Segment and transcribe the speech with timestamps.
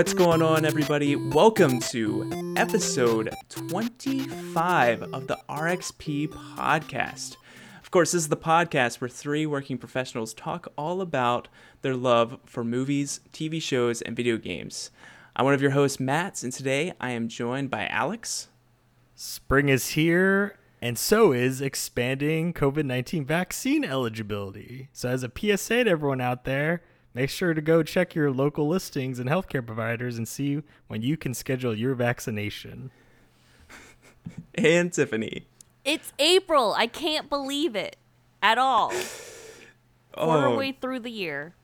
[0.00, 1.14] What's going on, everybody?
[1.14, 7.36] Welcome to episode 25 of the RXP podcast.
[7.82, 11.48] Of course, this is the podcast where three working professionals talk all about
[11.82, 14.90] their love for movies, TV shows, and video games.
[15.36, 18.48] I'm one of your hosts, Matt, and today I am joined by Alex.
[19.14, 24.88] Spring is here, and so is expanding COVID 19 vaccine eligibility.
[24.94, 26.80] So, as a PSA to everyone out there,
[27.14, 31.16] make sure to go check your local listings and healthcare providers and see when you
[31.16, 32.90] can schedule your vaccination.
[34.54, 35.46] And Tiffany.
[35.84, 36.74] It's April.
[36.76, 37.96] I can't believe it
[38.42, 38.90] at all.
[40.12, 41.54] Quarter Oh, way through the year.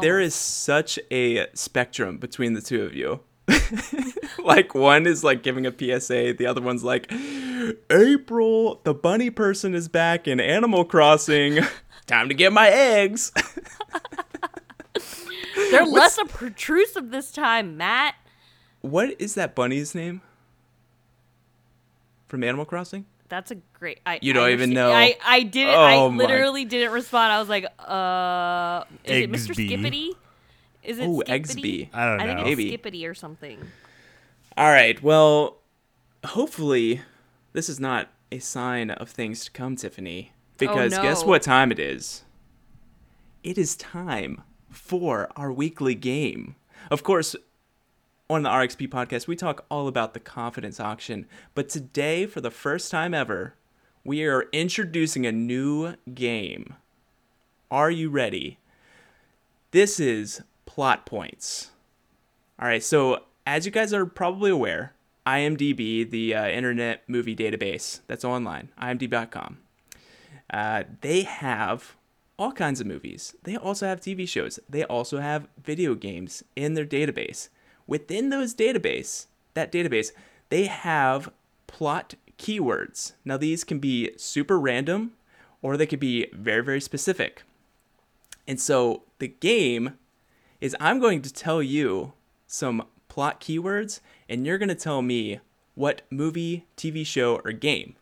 [0.00, 0.26] there Almost.
[0.26, 3.20] is such a spectrum between the two of you.
[4.44, 7.10] like one is like giving a PSA, the other one's like,
[7.90, 11.58] April, the bunny person is back in Animal Crossing.
[12.06, 13.32] Time to get my eggs.
[15.72, 18.14] They're less protrusive this time, Matt.
[18.80, 20.20] what is that bunny's name?
[22.28, 23.06] From Animal Crossing?
[23.28, 24.00] That's a great.
[24.04, 24.92] I, You don't I even know.
[24.92, 25.74] I I didn't.
[25.74, 27.32] Oh I my- literally didn't respond.
[27.32, 29.50] I was like, uh, is it Mr.
[29.54, 29.66] Egsby.
[29.68, 30.12] Skippity?
[30.82, 31.86] Is it Oh, Skippity?
[31.86, 31.88] Egsby.
[31.94, 32.42] I don't I think know.
[32.44, 32.68] it's Maybe.
[32.68, 33.58] Skippity or something.
[34.56, 35.02] All right.
[35.02, 35.58] Well,
[36.24, 37.00] hopefully,
[37.52, 40.32] this is not a sign of things to come, Tiffany.
[40.58, 41.28] Because guess no.
[41.28, 42.24] what time it is?
[43.42, 44.42] It is time
[44.72, 46.56] for our weekly game.
[46.90, 47.36] Of course,
[48.28, 51.26] on the RXP podcast, we talk all about the confidence auction.
[51.54, 53.54] But today, for the first time ever,
[54.04, 56.74] we are introducing a new game.
[57.70, 58.58] Are you ready?
[59.70, 61.70] This is plot points.
[62.58, 64.94] All right, so as you guys are probably aware,
[65.26, 69.58] IMDb, the uh, Internet Movie Database that's online, imdb.com,
[70.52, 71.96] uh, they have
[72.42, 73.36] all kinds of movies.
[73.44, 74.58] They also have TV shows.
[74.68, 77.48] They also have video games in their database.
[77.86, 80.10] Within those database, that database,
[80.48, 81.30] they have
[81.68, 83.12] plot keywords.
[83.24, 85.12] Now these can be super random
[85.62, 87.44] or they could be very very specific.
[88.48, 89.96] And so the game
[90.60, 92.12] is I'm going to tell you
[92.48, 95.38] some plot keywords, and you're going to tell me
[95.74, 97.94] what movie, TV show, or game.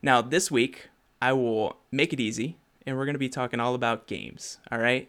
[0.00, 0.88] Now, this week,
[1.20, 2.56] I will make it easy,
[2.86, 5.08] and we're going to be talking all about games, all right?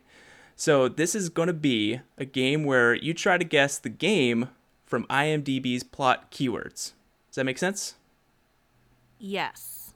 [0.56, 4.50] So, this is going to be a game where you try to guess the game
[4.86, 6.94] from IMDb's plot keywords.
[7.30, 7.96] Does that make sense?
[9.18, 9.94] Yes.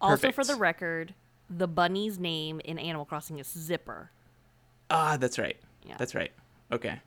[0.00, 0.24] Perfect.
[0.24, 1.14] Also, for the record,
[1.50, 4.10] the bunny's name in Animal Crossing is Zipper.
[4.90, 5.56] Ah, that's right.
[5.84, 5.96] Yeah.
[5.98, 6.30] That's right.
[6.70, 7.00] Okay.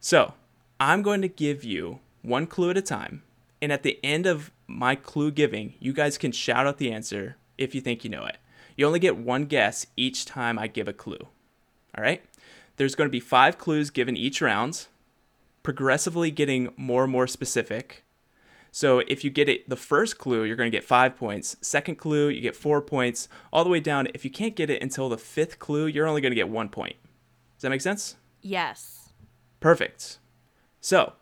[0.00, 0.32] So,
[0.78, 3.22] I'm going to give you one clue at a time.
[3.60, 7.36] And at the end of my clue giving, you guys can shout out the answer
[7.58, 8.38] if you think you know it.
[8.76, 11.28] You only get one guess each time I give a clue.
[11.96, 12.22] All right?
[12.76, 14.86] There's going to be five clues given each round,
[15.62, 18.04] progressively getting more and more specific.
[18.72, 21.56] So if you get it the first clue, you're going to get five points.
[21.60, 23.28] Second clue, you get four points.
[23.52, 24.08] All the way down.
[24.14, 26.68] If you can't get it until the fifth clue, you're only going to get one
[26.68, 26.96] point.
[27.56, 28.16] Does that make sense?
[28.40, 29.10] Yes.
[29.58, 30.18] Perfect.
[30.80, 31.14] So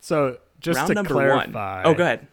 [0.00, 1.86] So, just round to number clarify, one.
[1.86, 2.26] Oh, go ahead.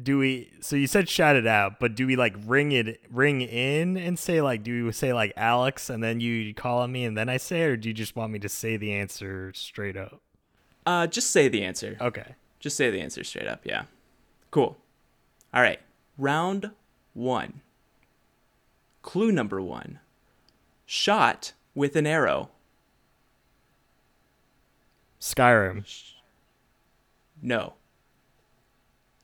[0.00, 3.40] Do we so you said shout it out but do we like ring it ring
[3.40, 7.04] in and say like do we say like alex and then you call on me
[7.04, 9.50] and then i say it or do you just want me to say the answer
[9.54, 10.20] straight up
[10.84, 11.96] Uh, just say the answer.
[12.00, 13.60] okay Just say the answer straight up.
[13.64, 13.84] Yeah.
[14.50, 14.76] Cool.
[15.54, 15.80] All right.
[16.18, 16.70] Round
[17.14, 17.60] one.
[19.02, 19.98] Clue number one.
[20.86, 22.50] Shot with an arrow.
[25.20, 25.84] skyrim
[27.42, 27.74] No.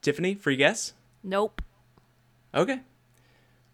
[0.03, 0.93] Tiffany, free guess?
[1.23, 1.63] Nope.
[2.55, 2.81] Okay.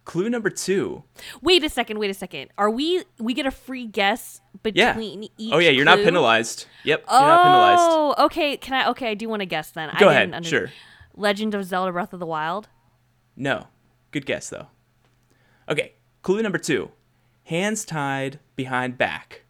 [0.05, 1.03] Clue number two.
[1.43, 1.99] Wait a second.
[1.99, 2.49] Wait a second.
[2.57, 3.03] Are we?
[3.19, 4.93] We get a free guess Yeah.
[4.93, 5.53] between oh, each.
[5.53, 6.67] oh yeah, you're not penalized.
[6.85, 7.81] Yep, you're not penalized.
[7.83, 8.57] Oh, okay.
[8.57, 8.89] Can I?
[8.91, 9.91] Okay, I do want to guess then.
[9.99, 10.33] Go I ahead.
[10.33, 10.71] under- Sure.
[11.15, 12.69] Legend of Zelda: Breath of the Wild.
[13.37, 13.67] No.
[14.11, 14.69] Good guess though.
[15.69, 15.93] Okay.
[16.23, 16.91] Clue number two.
[17.45, 19.43] Hands tied behind back.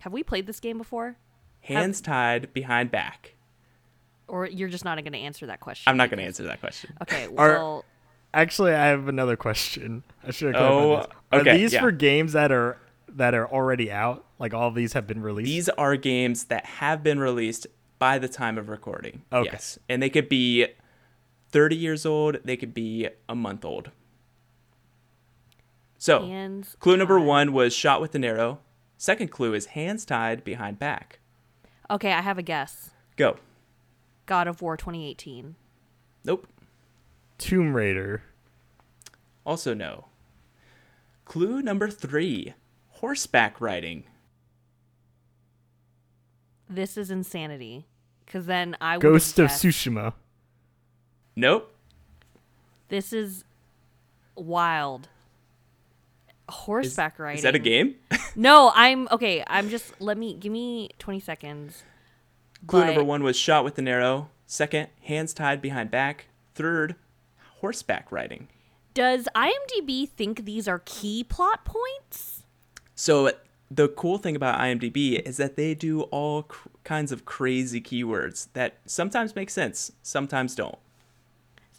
[0.00, 1.16] Have we played this game before?
[1.62, 3.34] Hands tied behind back.
[4.28, 5.88] Or you're just not going to answer that question?
[5.90, 6.94] I'm not going to answer that question.
[7.02, 7.26] Okay.
[7.36, 7.84] Are- Well,
[8.32, 11.16] actually i have another question i should have Oh, clarified this.
[11.32, 11.80] are okay, these yeah.
[11.80, 12.78] for games that are
[13.08, 16.64] that are already out like all of these have been released These are games that
[16.64, 17.66] have been released
[17.98, 19.22] by the time of recording.
[19.32, 19.50] Okay.
[19.52, 19.80] Yes.
[19.88, 20.68] And they could be
[21.50, 23.90] 30 years old, they could be a month old.
[25.98, 26.76] So, hands.
[26.78, 27.26] clue number tied.
[27.26, 28.60] one was shot with an arrow.
[28.96, 31.18] Second clue is hands tied behind back.
[31.90, 32.90] Okay, I have a guess.
[33.16, 33.36] Go.
[34.26, 35.56] God of War 2018.
[36.24, 36.46] Nope.
[37.38, 38.22] tomb raider
[39.44, 40.06] Also no.
[41.24, 42.54] Clue number three
[42.90, 44.04] horseback riding.
[46.68, 47.86] This is insanity.
[48.24, 50.12] Because then I would Ghost of guessed- Tsushima.
[51.34, 51.74] Nope.
[52.88, 53.44] This is
[54.36, 55.08] wild.
[56.50, 57.38] Horseback riding.
[57.38, 57.96] Is that a game?
[58.36, 59.42] No, I'm okay.
[59.48, 61.82] I'm just let me give me 20 seconds.
[62.68, 64.30] Clue But- number one was shot with an arrow.
[64.46, 66.26] Second, hands tied behind back.
[66.54, 66.94] Third,
[67.60, 68.46] horseback riding.
[68.94, 72.44] Does IMDb think these are key plot points?
[72.94, 73.32] So uh,
[73.70, 78.48] the cool thing about IMDb is that they do all cr- kinds of crazy keywords
[78.52, 80.78] that sometimes make sense, sometimes don't.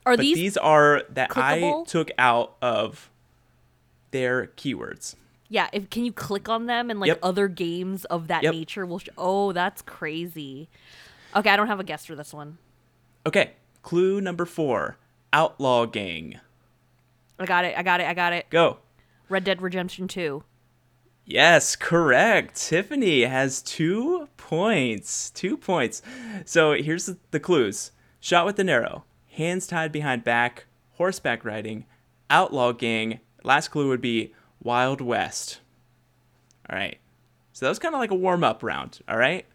[0.06, 3.10] Are But these, these, are that I took out of
[4.12, 5.16] their keywords.
[5.50, 7.20] Yeah, if can you click on them and like Yep.
[7.24, 8.54] other games of that Yep.
[8.54, 10.70] nature will sh- Oh, that's crazy.
[11.36, 12.58] Okay, I don't have a guess for this one.
[13.26, 13.52] Okay,
[13.84, 14.98] clue number four
[15.34, 16.40] Outlaw Gang.
[17.40, 17.78] I got it.
[17.78, 18.08] I got it.
[18.08, 18.50] I got it.
[18.50, 18.78] Go.
[19.30, 20.44] Red Dead Redemption 2.
[21.26, 22.56] Yes, correct.
[22.56, 25.30] Tiffany has two points.
[25.30, 26.02] Two points.
[26.46, 31.86] So here's the, the clues shot with an arrow, hands tied behind back, horseback riding,
[32.30, 33.20] outlaw gang.
[33.44, 35.60] Last clue would be Wild West.
[36.70, 36.98] All right.
[37.54, 39.00] So that was kind of like a warm up round.
[39.08, 39.46] All right.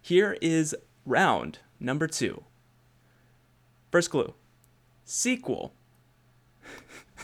[0.00, 0.74] Here is
[1.06, 2.44] round number two.
[3.90, 4.34] First clue
[5.04, 5.72] sequel.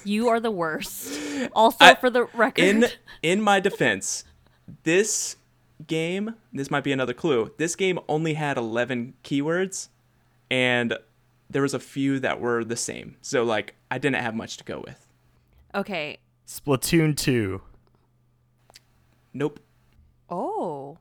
[0.07, 1.19] You are the worst.
[1.55, 2.85] Also, I- for the record, in
[3.23, 4.25] in my defense,
[4.83, 5.37] this
[5.87, 7.53] game, this might be another clue.
[7.59, 9.89] This game only had 11 keywords
[10.51, 10.99] and
[11.49, 13.17] there was a few that were the same.
[13.23, 15.04] So like I didn't have much to go with.
[15.75, 16.19] Okay.
[16.47, 17.61] Splatoon 2.
[19.33, 19.61] Nope.
[20.31, 20.99] Oh.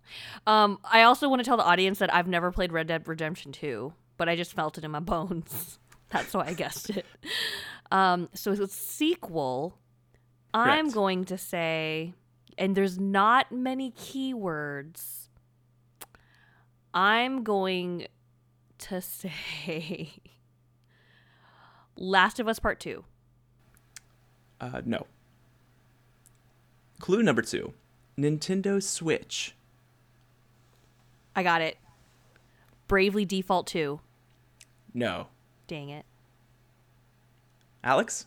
[0.48, 3.52] Um, I also want to tell the audience that I've never played Red Dead Redemption
[3.52, 5.80] 2, but I just felt it in my bones.
[6.10, 7.06] That's why I guessed it.
[7.92, 9.78] Um, so it's a sequel.
[10.54, 12.14] I'm going to say,
[12.58, 15.30] and there's not many keywords.
[16.94, 18.08] I'm going
[18.80, 20.12] to say
[21.96, 23.04] Last of Us Part 2.
[24.72, 25.06] Uh no.
[27.00, 27.74] Clue number 2.
[28.18, 29.56] Nintendo Switch.
[31.36, 31.78] I got it.
[32.88, 34.00] Bravely Default 2.
[34.94, 35.28] No.
[35.68, 36.06] Dang it.
[37.84, 38.26] Alex?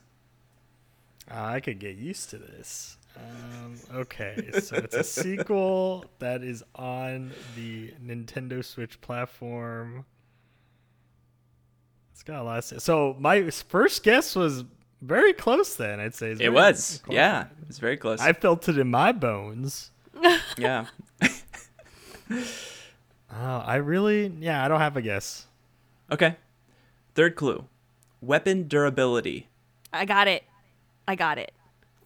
[1.30, 2.98] Uh, I could get used to this.
[3.16, 10.04] Um, okay, so it's a sequel that is on the Nintendo Switch platform.
[12.12, 12.72] It's got a lot.
[12.72, 14.64] Of, so my first guess was
[15.02, 15.74] very close.
[15.76, 17.00] Then I'd say It's It was.
[17.04, 17.14] close.
[17.14, 18.20] Yeah, it was very close.
[18.20, 19.90] I felt it in my bones.
[20.58, 20.86] yeah.
[22.30, 22.44] Oh,
[23.30, 25.46] I really, yeah, I don't have a guess.
[26.10, 26.36] Okay.
[27.14, 27.64] Third clue.
[28.20, 29.48] Weapon durability.
[29.92, 30.44] I got it.
[31.06, 31.52] I got it.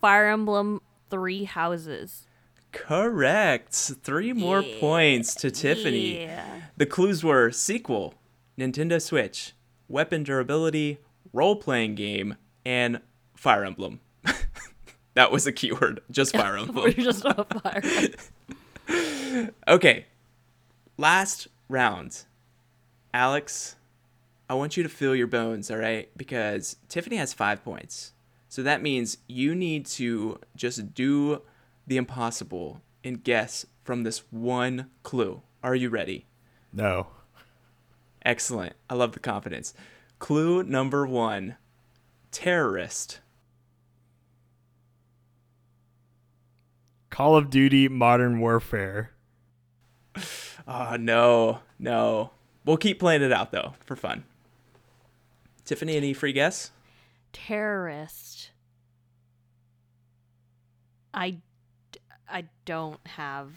[0.00, 2.26] Fire Emblem Three Houses.
[2.72, 3.74] Correct.
[4.02, 4.80] Three more Yeah.
[4.80, 6.22] points to Tiffany.
[6.22, 6.60] Yeah.
[6.76, 8.14] The clues were sequel,
[8.58, 9.52] Nintendo Switch,
[9.88, 10.98] weapon durability,
[11.32, 12.36] role playing game,
[12.70, 13.00] and
[13.34, 13.98] Fire Emblem.
[15.14, 16.76] that was a keyword, just Fire Emblem.
[16.76, 17.04] We're Emblem.
[17.04, 17.82] just on fire.
[19.68, 20.06] Okay,
[20.96, 22.24] last round.
[23.14, 23.76] Alex,
[24.48, 26.08] I want you to feel your bones, all right?
[26.16, 28.12] Because Tiffany has five points.
[28.48, 31.42] So that means you need to just do
[31.86, 35.42] the impossible and guess from this one clue.
[35.62, 36.26] Are you ready?
[36.72, 37.06] No.
[38.24, 38.74] Excellent.
[38.88, 39.72] I love the confidence.
[40.18, 41.54] Clue number one
[42.30, 43.20] terrorist.
[47.10, 49.10] Call of Duty Modern Warfare.
[50.66, 52.30] Oh, no, no.
[52.64, 54.24] We'll keep playing it out, though, for fun.
[55.64, 56.70] Tiffany, any free guess?
[57.32, 58.50] Terrorist.
[61.12, 61.38] I,
[62.28, 63.50] I don't have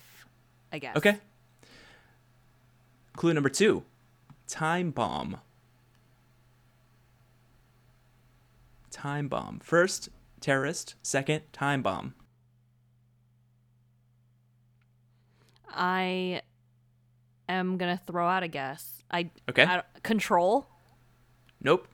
[0.72, 0.96] a guess.
[0.98, 1.18] Okay.
[3.16, 3.84] Clue number two
[4.48, 5.38] time bomb.
[8.94, 9.60] Time bomb.
[9.64, 10.10] First,
[10.40, 10.94] terrorist.
[11.02, 12.14] Second, time bomb.
[15.68, 16.44] I
[17.50, 19.04] am gonna throw out a guess.
[19.10, 19.64] I Okay.
[19.64, 20.68] I control.
[21.60, 21.88] Nope.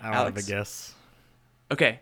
[0.00, 0.40] I don't Alex?
[0.40, 0.94] have a guess.
[1.70, 2.00] Okay.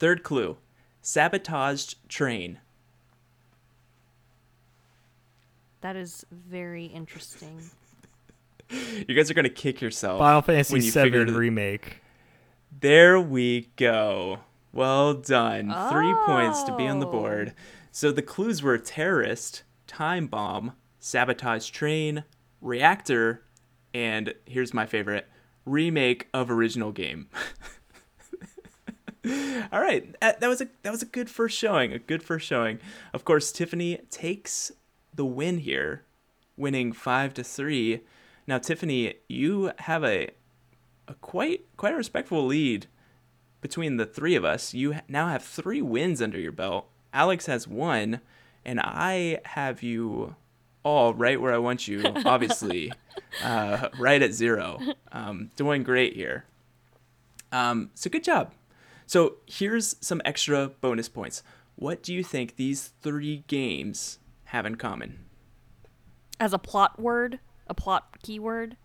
[0.00, 0.56] Third clue
[1.00, 2.58] sabotaged train.
[5.80, 7.62] That is very interesting.
[8.70, 10.18] You guys are going to kick yourself.
[10.18, 12.00] Final Fantasy you VII remake.
[12.80, 14.40] There we go.
[14.72, 15.66] Well done.
[15.90, 17.12] Three points to be on the Oh.
[17.12, 17.54] board.
[17.92, 22.24] So the clues were terrorist, time bomb, sabotage train,
[22.60, 23.42] reactor,
[23.94, 25.26] and here's my favorite
[25.64, 27.28] remake of original game.
[29.72, 31.92] All right, that was a that was a good first showing.
[31.92, 32.78] A good first showing.
[33.12, 34.70] Of course, Tiffany takes
[35.14, 36.04] the win here,
[36.56, 38.02] winning five to three.
[38.46, 40.30] Now, Tiffany, you have a
[41.08, 42.86] a quite quite a respectful lead
[43.60, 44.74] between the three of us.
[44.74, 46.88] You now have three wins under your belt.
[47.12, 48.20] Alex has one,
[48.64, 50.36] and I have you
[50.82, 52.04] all right where I want you.
[52.24, 52.92] Obviously,
[53.42, 54.78] uh, right at zero.
[55.10, 56.44] Um, doing great here.
[57.50, 58.52] Um, so good job.
[59.06, 61.42] So here's some extra bonus points.
[61.76, 65.24] What do you think these three games have in common?
[66.38, 68.76] As a plot word, a plot keyword.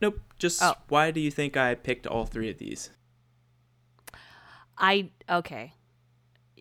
[0.00, 0.20] Nope.
[0.38, 0.74] Just Oh.
[0.88, 2.90] why do you think I picked all three of these?
[4.78, 5.72] I okay.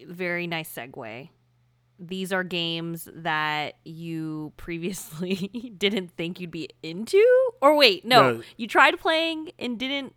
[0.07, 1.29] Very nice segue.
[1.97, 5.35] These are games that you previously
[5.77, 7.23] didn't think you'd be into?
[7.61, 8.33] Or wait, no.
[8.37, 8.43] No.
[8.57, 10.13] You tried playing and didn't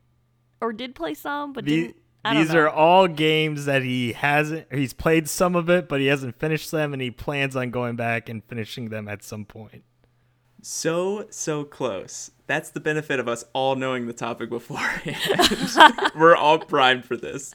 [0.60, 1.96] or did play some but The- didn't
[2.32, 2.60] these know.
[2.62, 6.70] are all games that he hasn't he's played some of it but he hasn't finished
[6.72, 9.84] them and he plans on going back and finishing them at some point
[10.62, 12.30] So, so close.
[12.46, 15.16] That's the benefit of us all knowing the topic beforehand.
[16.16, 17.54] We're all primed for this.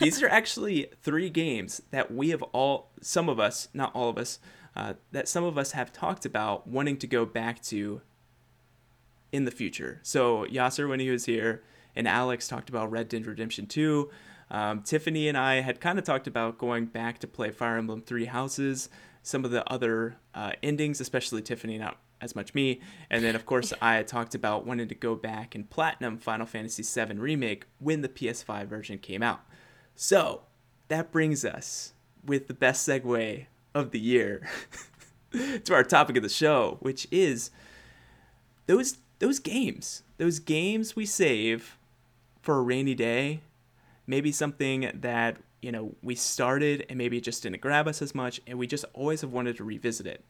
[0.00, 4.18] These are actually three games that we have all, some of us, not all of
[4.18, 4.38] us,
[4.74, 8.00] uh, that some of us have talked about wanting to go back to
[9.30, 10.00] in the future.
[10.02, 11.62] So, Yasser, when he was here,
[11.96, 14.10] and Alex talked about Red Dead Redemption 2.
[14.50, 18.02] Um, Tiffany and I had kind of talked about going back to play Fire Emblem
[18.02, 18.88] Three Houses,
[19.22, 22.80] some of the other uh, endings, especially Tiffany, not as much me.
[23.10, 26.82] And then, of course, I talked about wanting to go back and platinum Final Fantasy
[26.82, 29.42] VII Remake when the PS5 version came out.
[29.94, 30.42] So,
[30.88, 31.92] that brings us
[32.24, 34.48] with the best segue of the year
[35.64, 37.50] to our topic of the show, which is
[38.66, 41.78] those those games, those games we save
[42.42, 43.40] for a rainy day,
[44.06, 48.14] maybe something that you know we started and maybe it just didn't grab us as
[48.14, 50.24] much, and we just always have wanted to revisit it.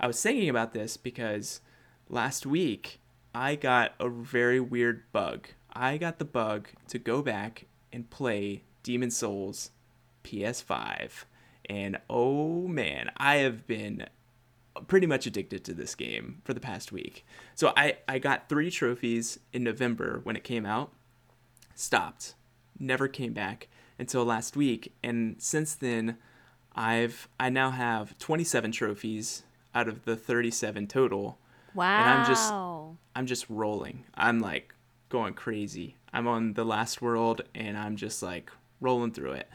[0.00, 1.60] I was thinking about this because
[2.08, 3.00] last week
[3.34, 5.48] I got a very weird bug.
[5.72, 9.70] I got the bug to go back and play Demon's Souls
[10.24, 11.24] PS5.
[11.68, 14.06] And oh man, I have been
[14.86, 17.26] pretty much addicted to this game for the past week.
[17.54, 20.92] So I, I got three trophies in November when it came out,
[21.74, 22.34] stopped,
[22.78, 26.16] never came back until last week, and since then
[26.74, 29.42] I've I now have 27 trophies
[29.74, 31.38] out of the 37 total.
[31.74, 32.00] Wow.
[32.00, 32.52] and I'm just-
[33.14, 34.04] I'm just rolling.
[34.14, 34.74] I'm like
[35.08, 35.96] going crazy.
[36.12, 39.48] I'm on the last world and I'm just like rolling through it.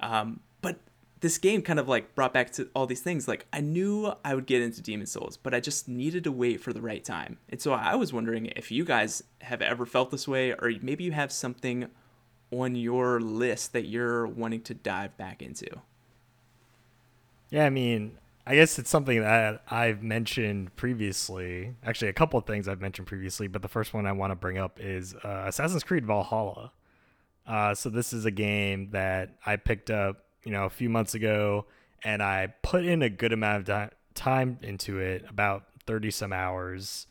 [0.00, 0.78] Um, but
[1.20, 3.28] this game kind of like brought back to all these things.
[3.28, 6.60] Like I knew I would get into Demon's Souls, but I just needed to wait
[6.60, 7.38] for the right time.
[7.50, 11.04] And so I was wondering if you guys have ever felt this way, or maybe
[11.04, 11.88] you have something
[12.50, 15.66] on your list that you're wanting to dive back into.
[17.50, 21.74] Yeah, I mean, I guess it's something that I've mentioned previously.
[21.84, 24.34] Actually, a couple of things I've mentioned previously, but the first one I want to
[24.34, 26.72] bring up is uh, Assassin's Creed Valhalla.
[27.46, 31.14] Uh, so this is a game that I picked up, you know, a few months
[31.14, 31.66] ago,
[32.02, 37.06] and I put in a good amount of time into it, about thirty some hours.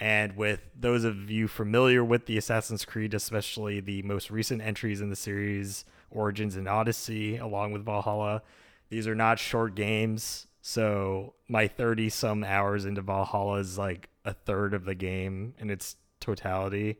[0.00, 5.00] And with those of you familiar with the Assassin's Creed, especially the most recent entries
[5.00, 8.42] in the series, Origins and Odyssey, along with Valhalla,
[8.90, 10.46] these are not short games.
[10.66, 15.68] So my 30 some hours into Valhalla is like a third of the game in
[15.68, 16.96] its totality.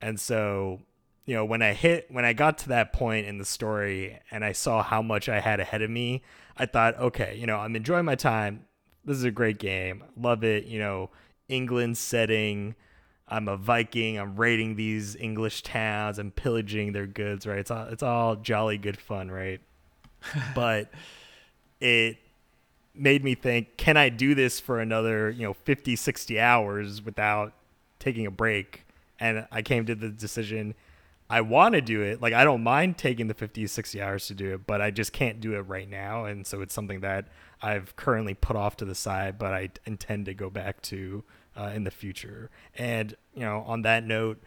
[0.00, 0.82] And so,
[1.24, 4.44] you know, when I hit, when I got to that point in the story and
[4.44, 6.22] I saw how much I had ahead of me,
[6.56, 8.66] I thought, okay, you know, I'm enjoying my time.
[9.04, 10.04] This is a great game.
[10.16, 10.66] Love it.
[10.66, 11.10] You know,
[11.48, 12.76] England setting.
[13.26, 14.16] I'm a Viking.
[14.16, 16.20] I'm raiding these English towns.
[16.20, 17.58] I'm pillaging their goods, right?
[17.58, 19.60] It's all, it's all jolly good fun, right?
[20.54, 20.92] but
[21.80, 22.18] it
[22.98, 27.52] made me think can i do this for another you know 50 60 hours without
[27.98, 28.84] taking a break?
[29.18, 30.74] And i came to the decision
[31.28, 32.20] i want to do it.
[32.20, 35.12] Like i don't mind taking the 50 60 hours to do it but i just
[35.12, 36.24] can't do it right now.
[36.24, 37.28] And so it's something that
[37.62, 41.24] i've currently put off to the side but i intend to go back to
[41.56, 42.50] uh, in the future.
[42.76, 44.42] And you know on that note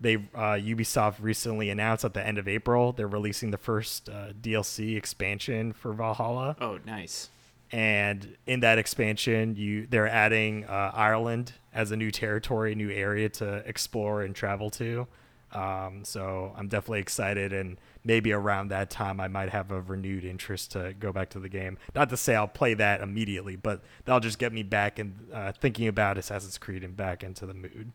[0.00, 4.32] they uh, Ubisoft recently announced at the end of April they're releasing the first uh,
[4.40, 7.30] DLC expansion for Valhalla, Oh, nice.
[7.72, 13.28] And in that expansion, you they're adding uh, Ireland as a new territory, new area
[13.30, 15.06] to explore and travel to.
[15.52, 20.24] Um, so I'm definitely excited, and maybe around that time, I might have a renewed
[20.24, 21.78] interest to go back to the game.
[21.94, 25.52] Not to say I'll play that immediately, but that'll just get me back and uh,
[25.52, 27.92] thinking about Assassin's Creed and back into the mood.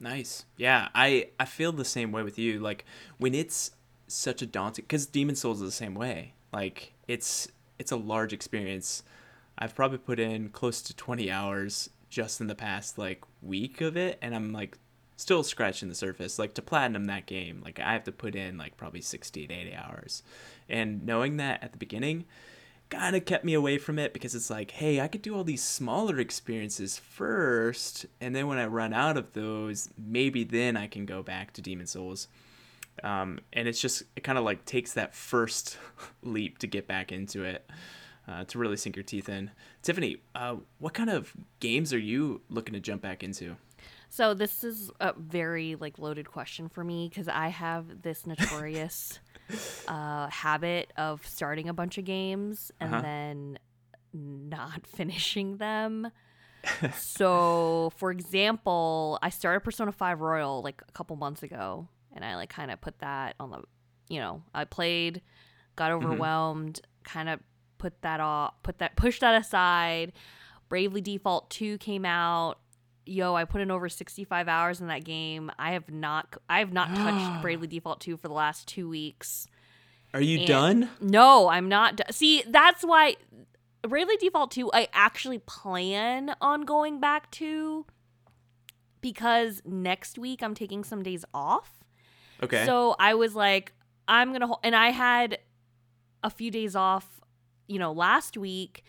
[0.00, 0.46] Nice.
[0.56, 2.58] Yeah, I I feel the same way with you.
[2.58, 2.84] Like
[3.18, 3.72] when it's
[4.08, 6.32] such a daunting cuz Demon's Souls is the same way.
[6.52, 7.48] Like it's
[7.80, 9.02] it's a large experience.
[9.58, 13.96] I've probably put in close to 20 hours just in the past like week of
[13.96, 14.78] it and I'm like
[15.16, 16.38] still scratching the surface.
[16.38, 19.54] Like to platinum that game, like I have to put in like probably 60 to
[19.54, 20.22] 80 hours.
[20.68, 22.26] And knowing that at the beginning
[22.90, 25.44] kind of kept me away from it because it's like, hey, I could do all
[25.44, 30.88] these smaller experiences first, and then when I run out of those, maybe then I
[30.88, 32.26] can go back to Demon's Souls.
[33.02, 35.78] Um, and it's just it kind of like takes that first
[36.22, 37.68] leap to get back into it
[38.28, 39.50] uh, to really sink your teeth in.
[39.82, 43.56] Tiffany, uh, what kind of games are you looking to jump back into?
[44.08, 49.18] So this is a very like loaded question for me because I have this notorious
[49.88, 53.02] uh, habit of starting a bunch of games and Uh-huh.
[53.02, 53.58] then
[54.12, 56.10] not finishing them.
[56.98, 62.36] so, for example, I started Persona 5 Royal like a couple months ago and I
[62.36, 63.62] like kind of put that on the
[64.10, 65.22] you know, I played,
[65.76, 66.04] got mm-hmm.
[66.04, 67.40] overwhelmed, kind of
[67.78, 70.12] put that off, put that pushed that aside.
[70.68, 72.58] Bravely Default 2 came out.
[73.06, 75.50] Yo, I put in over 65 hours in that game.
[75.58, 79.46] I have not I have not touched Bravely Default 2 for the last 2 weeks.
[80.12, 80.90] Are you And- done?
[81.00, 81.96] No, I'm not.
[81.96, 83.16] do- See, that's why
[83.82, 87.86] Bravely Default 2 I actually plan on going back to
[89.00, 91.79] because next week I'm taking some days off.
[92.42, 92.64] Okay.
[92.66, 93.72] So I was like,
[94.08, 95.38] I'm gonna, and I had
[96.22, 97.20] a few days off,
[97.66, 98.84] you know, last week,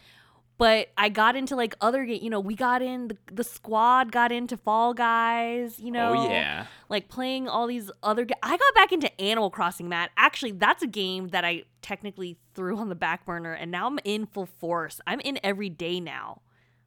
[0.57, 2.03] but I got into like other.
[2.03, 5.79] You know, we got in the, the squad got into Fall Guys.
[5.79, 6.67] You oh, know, oh yeah.
[6.87, 8.25] like playing all these other.
[8.25, 10.11] Ga- I got back into Animal Crossing, Matt.
[10.17, 13.99] Actually, that's a game that I technically threw on the back burner, and now I'm
[14.03, 15.01] in full force.
[15.07, 16.41] I'm in every day now.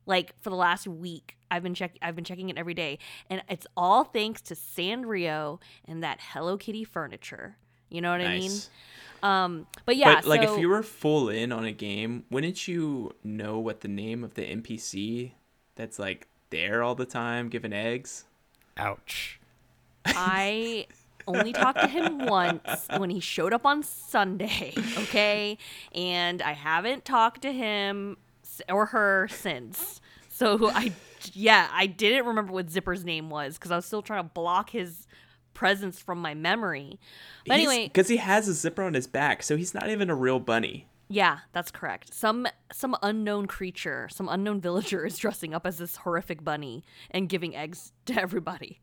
[0.07, 1.97] Like for the last week, I've been check.
[2.03, 2.99] I've been checking it every day,
[3.31, 7.57] and it's all thanks to Sanrio and that Hello Kitty furniture.
[7.89, 8.51] You know what I mean?
[9.23, 12.69] Um, but yeah, but like so, if you were full in on a game, wouldn't
[12.69, 15.33] you know what the name of the NPC
[15.77, 18.25] that's like there all the time giving eggs?
[18.77, 19.41] Ouch.
[20.07, 20.87] I
[21.27, 25.57] only talked to him once when he showed up on Sunday, okay?
[25.95, 28.24] And I haven't talked to him s-
[28.69, 30.01] or her since.
[30.29, 30.93] So I,
[31.33, 34.71] yeah, I didn't remember what Zipper's name was because I was still trying to block
[34.71, 35.07] his
[35.53, 36.99] presence from my memory.
[37.47, 40.15] But anyway, because he has a zipper on his back, so he's not even a
[40.15, 40.89] real bunny.
[41.09, 42.13] yeah, that's correct.
[42.13, 47.29] Some some unknown creature, some unknown villager is dressing up as this horrific bunny and
[47.29, 48.81] giving eggs to everybody.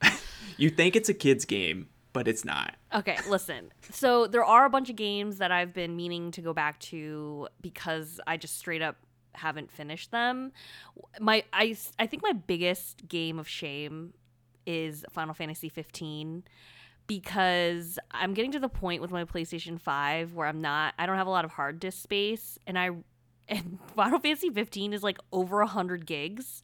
[0.56, 2.76] You think it's a kid's game, but it's not.
[2.94, 3.72] Okay, listen.
[3.90, 7.48] So there are a bunch of games that I've been meaning to go back to
[7.60, 8.96] because I just straight up
[9.34, 10.52] haven't finished them.
[11.20, 14.14] My I I think my biggest game of shame
[14.64, 16.44] is Final Fantasy 15
[17.08, 21.16] because I'm getting to the point with my PlayStation 5 where I'm not I don't
[21.16, 22.90] have a lot of hard disk space and I
[23.48, 26.62] and Final Fantasy 15 is like over 100 gigs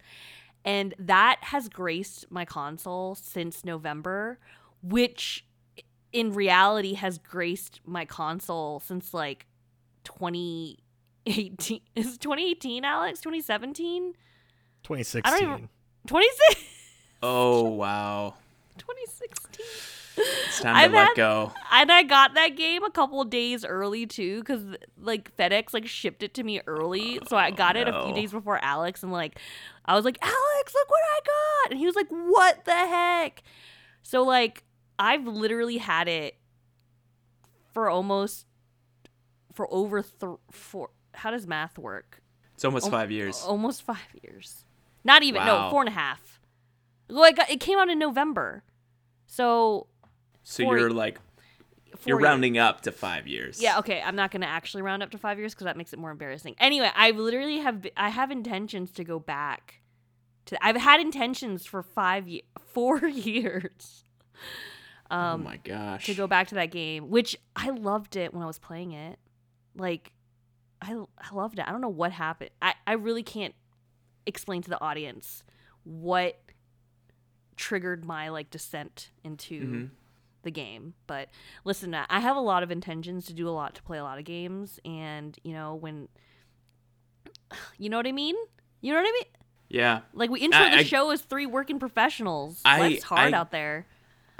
[0.64, 4.38] and that has graced my console since November
[4.82, 5.44] which
[6.12, 9.46] in reality has graced my console since like
[10.04, 13.20] 2018 is 2018 Alex?
[13.20, 14.14] 2017
[14.82, 15.22] 2016.
[15.24, 15.68] I don't even-
[16.06, 16.64] 26
[17.22, 18.34] Oh wow,
[18.78, 19.66] 2016
[20.16, 21.52] it's time I've to let had- go.
[21.70, 24.62] and I got that game a couple days early too, because
[24.98, 28.14] like FedEx like shipped it to me early, so I got it a few oh,
[28.14, 29.38] days before Alex, and like
[29.84, 33.42] I was like, Alex, look what I got, and he was like, what the heck?
[34.02, 34.64] So like
[35.00, 36.36] I've literally had it
[37.72, 38.46] for almost
[39.54, 42.22] for over th- for how does math work?
[42.54, 43.42] It's almost five years.
[43.46, 44.64] Almost five years.
[45.02, 46.40] Not even no four and a half.
[47.08, 48.62] Like it, came out in November,
[49.26, 49.86] so
[50.42, 52.24] so four- you're like four you're years.
[52.28, 53.60] rounding up to five years.
[53.60, 54.00] Yeah, okay.
[54.04, 56.54] I'm not gonna actually round up to five years because that makes it more embarrassing.
[56.58, 59.80] Anyway, I literally have I have intentions to go back.
[60.46, 64.04] To I've had intentions for five ye- four years.
[65.10, 66.06] Oh Um, my gosh.
[66.06, 69.18] to go back to that game, which I loved it when I was playing it.
[69.76, 70.12] Like,
[70.80, 71.66] I I loved it.
[71.68, 72.50] I don't know what happened.
[72.62, 73.54] I I really can't
[74.26, 75.42] explain to the audience
[75.84, 76.38] what
[77.56, 79.90] triggered my like descent into Mhm.
[80.42, 80.94] the game.
[81.06, 81.28] But
[81.64, 84.18] listen, I have a lot of intentions to do a lot to play a lot
[84.18, 86.08] of games, and you know when,
[87.78, 88.36] you know what I mean.
[88.80, 89.24] You know what I mean?
[89.68, 92.60] Yeah, Like we intro I- the I- show as three working professionals.
[92.64, 93.86] I- Life's hard I- out there.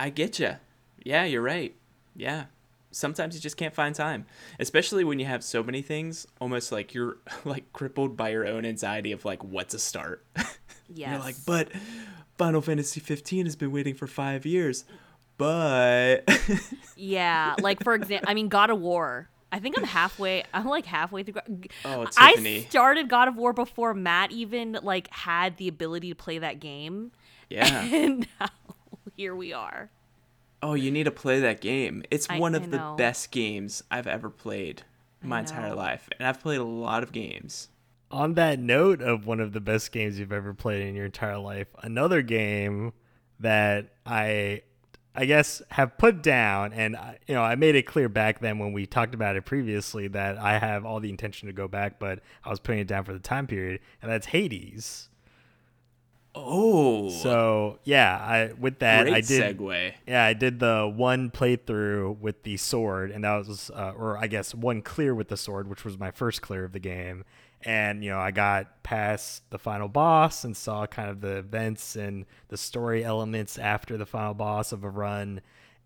[0.00, 0.56] I get you.
[1.04, 1.74] Yeah, you're right.
[2.16, 2.46] Yeah.
[2.90, 4.24] Sometimes you just can't find time,
[4.58, 6.26] especially when you have so many things.
[6.40, 10.24] Almost like you're like crippled by your own anxiety of like what to start.
[10.92, 11.10] Yeah.
[11.12, 11.68] You're like, but,
[12.36, 14.86] Final Fantasy 15 has been waiting for five years,
[15.36, 16.26] but
[16.96, 19.28] Yeah, like for example, I mean God of War.
[19.52, 20.44] I think I'm halfway.
[20.54, 21.34] I'm like halfway through.
[21.84, 22.60] oh, Tiffany.
[22.60, 26.60] I started God of War before Matt even like had the ability to play that
[26.60, 27.12] game,
[27.50, 27.82] yeah.
[27.82, 28.48] and now
[29.20, 29.90] here we are.
[30.62, 32.02] Oh, you need to play that game.
[32.10, 32.94] It's I- one I of the know.
[32.96, 34.82] best games I've ever played
[35.22, 37.68] my entire life, and I've played a lot of games.
[38.10, 41.36] On that note of one of the best games you've ever played in your entire
[41.36, 42.94] life, another game
[43.40, 44.62] that I
[45.14, 48.58] I guess have put down and uh, you know, I made it clear back then
[48.58, 51.98] when we talked about it previously that I have all the intention to go back,
[51.98, 55.10] but I was putting it down for the time period, and that's Hades.
[56.34, 59.94] Oh, So, yeah, I with that great I did segue.
[60.06, 64.28] Yeah, I did the one playthrough with the sword, and that was, uh, or I
[64.28, 67.24] guess one clear with the sword, which was my first clear of the game.
[67.62, 71.96] And you know, I got past the final boss and saw kind of the events
[71.96, 75.40] and the story elements after the final boss of a run,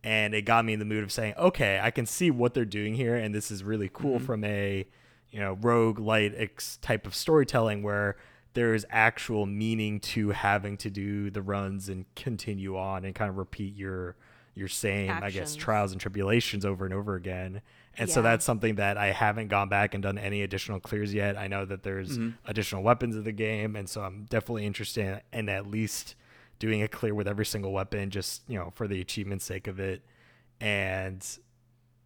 [0.04, 2.64] and it got me in the mood of saying, okay, I can see what they're
[2.66, 4.87] doing here, and this is really cool from a
[5.30, 8.16] you know roguelite ex- type of storytelling where
[8.54, 13.28] there is actual meaning to having to do the runs and continue on and kind
[13.28, 14.16] of repeat your
[14.54, 17.60] your same i guess trials and tribulations over and over again.
[17.96, 21.36] And so that's something that i haven't gone back and done any additional clears yet.
[21.36, 25.48] I know that there's additional weapons in the game and so i'm definitely interested in
[25.48, 26.14] at least
[26.58, 29.78] doing a clear with every single weapon just you know for the achievement sake of
[29.80, 30.02] it.
[30.60, 31.26] And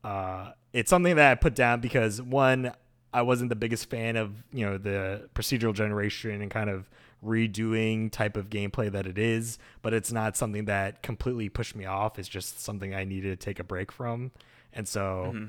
[0.03, 2.73] uh, it's something that I put down because one,
[3.13, 6.89] I wasn't the biggest fan of you know the procedural generation and kind of
[7.25, 11.85] redoing type of gameplay that it is, but it's not something that completely pushed me
[11.85, 12.19] off.
[12.19, 14.31] It's just something I needed to take a break from,
[14.73, 15.47] and so mm-hmm.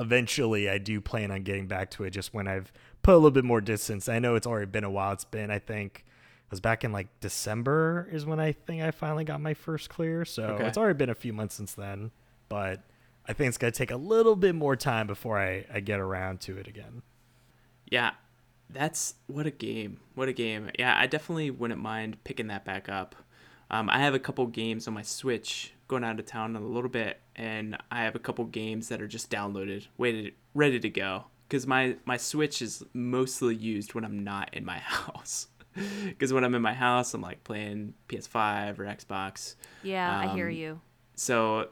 [0.00, 2.72] eventually I do plan on getting back to it just when I've
[3.02, 4.08] put a little bit more distance.
[4.08, 5.12] I know it's already been a while.
[5.12, 6.04] It's been I think
[6.46, 9.90] it was back in like December is when I think I finally got my first
[9.90, 10.24] clear.
[10.24, 10.66] So Okay.
[10.66, 12.10] it's already been a few months since then,
[12.48, 12.82] but
[13.28, 16.40] I think it's gonna take a little bit more time before I, I get around
[16.42, 17.02] to it again.
[17.90, 18.12] Yeah,
[18.70, 20.00] that's what a game.
[20.14, 20.70] What a game.
[20.78, 23.14] Yeah, I definitely wouldn't mind picking that back up.
[23.70, 26.66] Um, I have a couple games on my Switch going out of town in a
[26.66, 30.88] little bit, and I have a couple games that are just downloaded, waited, ready to
[30.88, 31.24] go.
[31.46, 35.48] Because my, my Switch is mostly used when I'm not in my house.
[36.06, 39.54] Because when I'm in my house, I'm like playing PS5 or Xbox.
[39.82, 40.80] Yeah, I hear Um, you.
[41.14, 41.68] So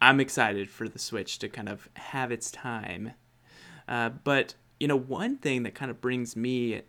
[0.00, 3.12] I'm excited for the Switch to kind of have its time.
[3.86, 6.82] Uh, but, you know, one thing that kind of brings me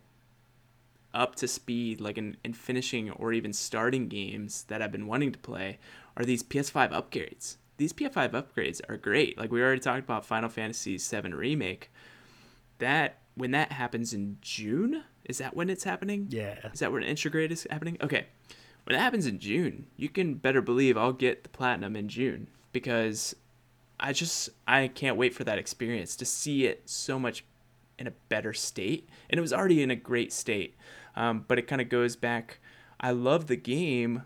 [1.12, 5.32] up to speed, like in, in finishing or even starting games that I've been wanting
[5.32, 5.78] to play,
[6.16, 7.56] are these PS5 upgrades.
[7.76, 9.36] These PS5 upgrades are great.
[9.36, 11.90] Like we already talked about Final Fantasy VII Remake.
[12.78, 16.28] That, when that happens in June, is that when it's happening?
[16.30, 16.70] Yeah.
[16.72, 17.98] Is that when Intergrade is happening?
[18.00, 18.26] Okay.
[18.84, 22.48] When it happens in June, you can better believe I'll get the platinum in June
[22.72, 23.36] because
[24.00, 27.44] I just I can't wait for that experience to see it so much
[27.98, 29.08] in a better state.
[29.30, 30.74] And it was already in a great state.
[31.14, 32.58] Um, but it kind of goes back.
[33.00, 34.22] I love the game,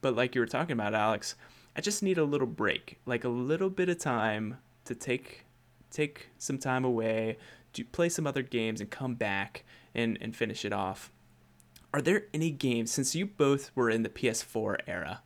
[0.00, 1.34] but like you were talking about, Alex,
[1.76, 5.44] I just need a little break, like a little bit of time to take
[5.90, 7.38] take some time away,
[7.72, 11.10] to play some other games, and come back and and finish it off.
[11.92, 15.22] Are there any games since you both were in the PS4 era?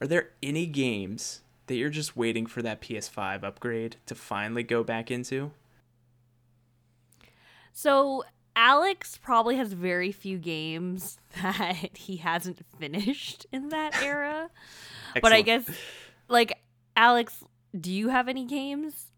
[0.00, 4.82] Are there any games that you're just waiting for that PS5 upgrade to finally go
[4.82, 5.52] back into?
[7.72, 8.24] So
[8.56, 14.50] Alex probably has very few games that he hasn't finished in that era.
[15.20, 15.68] But I guess,
[16.28, 16.58] like,
[16.96, 17.42] Alex,
[17.78, 19.10] do you have any games?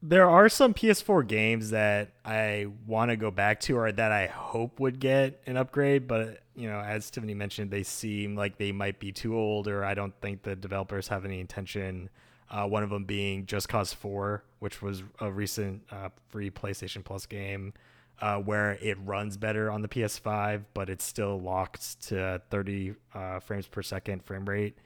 [0.00, 4.26] There are some PS4 games that I want to go back to or that I
[4.26, 8.70] hope would get an upgrade, but you know, as Tiffany mentioned, they seem like they
[8.70, 12.10] might be too old, or I don't think the developers have any intention.
[12.50, 17.04] Uh, one of them being Just Cause 4, which was a recent uh, free PlayStation
[17.04, 17.74] Plus game
[18.20, 23.40] uh, where it runs better on the PS5, but it's still locked to 30 uh,
[23.40, 24.76] frames per second frame rate.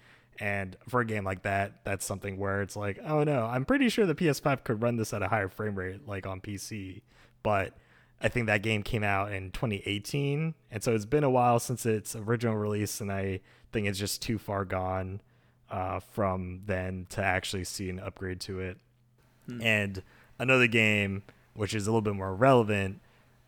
[0.40, 3.88] And for a game like that, that's something where it's like, oh no, I'm pretty
[3.88, 7.02] sure the PS5 could run this at a higher frame rate, like on PC.
[7.42, 7.74] But
[8.20, 11.84] I think that game came out in 2018, and so it's been a while since
[11.84, 13.40] its original release, and I
[13.72, 15.20] think it's just too far gone
[15.70, 18.78] uh, from then to actually see an upgrade to it.
[19.60, 20.02] And
[20.38, 23.00] another game, which is a little bit more relevant,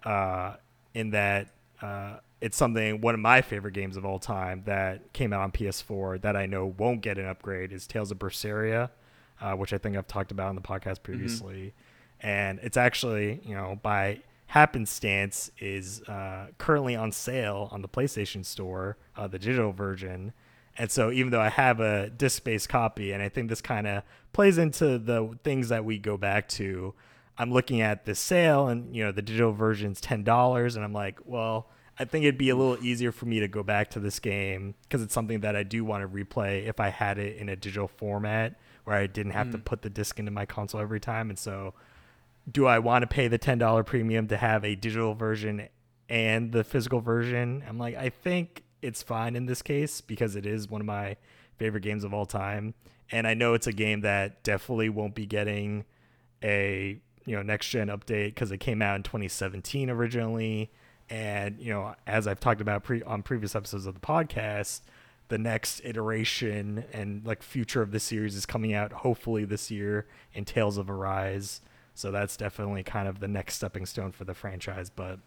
[0.04, 0.56] uh,
[0.92, 1.48] in that
[1.80, 5.52] uh, it's something one of my favorite games of all time that came out on
[5.52, 8.90] PS4 that I know won't get an upgrade is Tales of Berseria,
[9.40, 11.74] uh, which I think I've talked about on the podcast previously,
[12.20, 14.20] and it's actually you know by
[14.54, 20.32] Happenstance is uh, currently on sale on the PlayStation Store, uh, the digital version.
[20.78, 23.86] And so, even though I have a disc based copy, and I think this kind
[23.88, 26.94] of plays into the things that we go back to,
[27.36, 31.18] I'm looking at the sale, and you know, the digital version's $10, and I'm like,
[31.24, 34.18] well, I think it'd be a little easier for me to go back to this
[34.18, 37.48] game because it's something that I do want to replay if I had it in
[37.48, 39.52] a digital format where I didn't have mm.
[39.52, 41.30] to put the disc into my console every time.
[41.30, 41.74] And so,
[42.50, 45.68] do I want to pay the $10 premium to have a digital version
[46.08, 47.64] and the physical version?
[47.66, 51.16] I'm like, I think it's fine in this case because it is one of my
[51.56, 52.74] favorite games of all time.
[53.10, 55.84] And I know it's a game that definitely won't be getting
[56.42, 60.70] a you know next gen update because it came out in 2017 originally
[61.10, 64.80] and you know, as I've talked about pre- on previous episodes of the podcast,
[65.28, 70.06] the next iteration and like future of the series is coming out hopefully this year
[70.32, 71.60] in Tales of Arise.
[71.94, 74.90] So that's definitely kind of the next stepping stone for the franchise.
[74.90, 75.20] But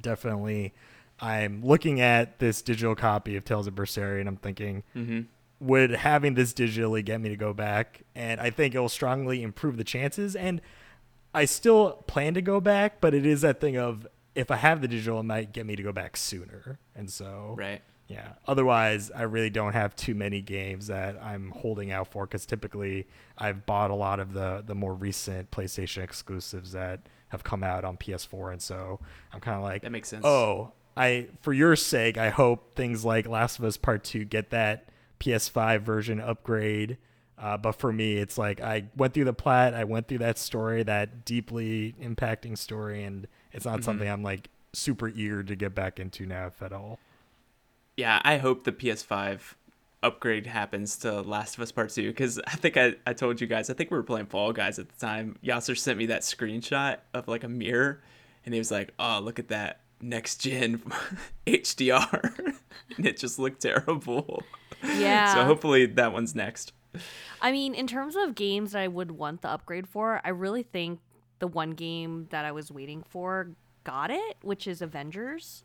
[0.00, 0.72] definitely,
[1.20, 5.20] I'm looking at this digital copy of Tales of Berseria and I'm thinking, mm-hmm.
[5.60, 8.02] would having this digitally get me to go back?
[8.14, 10.34] And I think it will strongly improve the chances.
[10.34, 10.60] And
[11.34, 14.06] I still plan to go back, but it is that thing of
[14.40, 16.78] if I have the digital, it might get me to go back sooner.
[16.94, 17.82] And so, right.
[18.10, 18.32] Yeah.
[18.48, 23.06] Otherwise, I really don't have too many games that I'm holding out for because typically
[23.38, 27.84] I've bought a lot of the the more recent PlayStation exclusives that have come out
[27.84, 28.98] on PS4, and so
[29.32, 30.24] I'm kind of like that makes sense.
[30.26, 34.50] Oh, I for your sake, I hope things like Last of Us Part Two get
[34.50, 34.88] that
[35.20, 36.98] PS5 version upgrade.
[37.38, 40.36] Uh, but for me, it's like I went through the plat, I went through that
[40.36, 43.82] story, that deeply impacting story, and it's not mm-hmm.
[43.82, 46.98] something I'm like super eager to get back into now, if at all.
[47.96, 49.54] Yeah, I hope the PS5
[50.02, 53.46] upgrade happens to Last of Us Part 2 because I think I, I told you
[53.46, 55.38] guys, I think we were playing Fall Guys at the time.
[55.44, 58.00] Yasser sent me that screenshot of like a mirror
[58.44, 60.78] and he was like, oh, look at that next gen
[61.46, 62.54] HDR.
[62.96, 64.42] and it just looked terrible.
[64.82, 65.34] Yeah.
[65.34, 66.72] so hopefully that one's next.
[67.40, 70.62] I mean, in terms of games that I would want the upgrade for, I really
[70.62, 71.00] think
[71.40, 73.50] the one game that I was waiting for
[73.84, 75.64] got it, which is Avengers.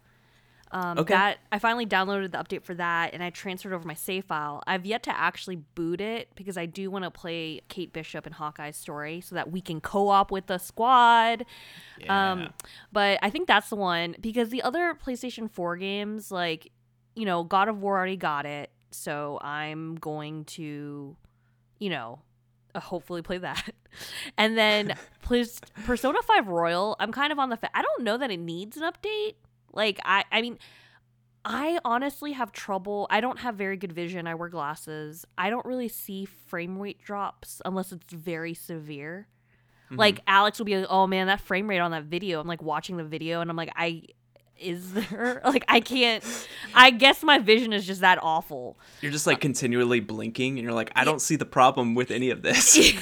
[0.72, 1.14] Um, okay.
[1.14, 4.64] That I finally downloaded the update for that, and I transferred over my save file.
[4.66, 8.34] I've yet to actually boot it because I do want to play Kate Bishop and
[8.34, 11.46] Hawkeye's story so that we can co-op with the squad.
[12.00, 12.32] Yeah.
[12.32, 12.50] Um,
[12.92, 16.72] but I think that's the one because the other PlayStation 4 games, like
[17.16, 21.16] you know, God of War already got it, so I'm going to,
[21.80, 22.20] you know,
[22.80, 23.74] hopefully play that.
[24.38, 28.18] And then please Persona 5 Royal, I'm kind of on the fa- I don't know
[28.18, 29.36] that it needs an update.
[29.72, 30.60] Like I I mean
[31.46, 33.08] I honestly have trouble.
[33.10, 34.26] I don't have very good vision.
[34.28, 35.26] I wear glasses.
[35.38, 39.28] I don't really see frame rate drops unless it's very severe.
[39.86, 39.96] Mm-hmm.
[39.96, 42.64] Like Alex will be like, "Oh man, that frame rate on that video." I'm like
[42.64, 44.04] watching the video and I'm like, "I
[44.60, 46.24] is there like I can't
[46.74, 48.78] I guess my vision is just that awful.
[49.02, 52.30] You're just like continually blinking and you're like I don't see the problem with any
[52.30, 52.78] of this.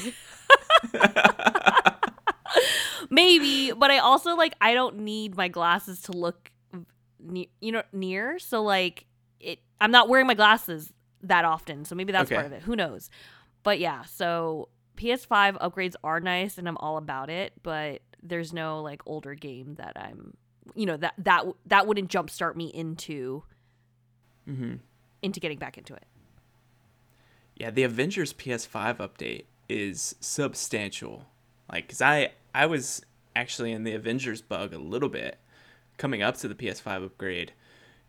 [3.09, 6.51] Maybe, but I also like I don't need my glasses to look
[7.19, 9.05] near, you know near, so like
[9.39, 12.35] it I'm not wearing my glasses that often, so maybe that's okay.
[12.35, 12.63] part of it.
[12.63, 13.09] Who knows?
[13.63, 18.81] But yeah, so PS5 upgrades are nice and I'm all about it, but there's no
[18.81, 20.35] like older game that I'm
[20.75, 23.43] you know that that that wouldn't jumpstart me into
[24.47, 24.75] mm-hmm.
[25.21, 26.05] into getting back into it.
[27.55, 31.25] Yeah, the Avengers PS5 update is substantial.
[31.71, 33.03] Like, cause I I was
[33.35, 35.37] actually in the Avengers bug a little bit
[35.97, 37.53] coming up to the PS5 upgrade,